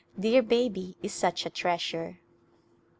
[0.19, 2.17] Dear baby is such a treasure.